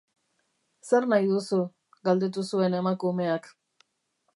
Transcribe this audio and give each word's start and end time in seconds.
Zer 0.91 1.07
nahi 1.11 1.29
duzu?, 1.33 1.61
galdetu 2.09 2.49
zuen 2.53 2.79
emakumeak. 2.83 3.57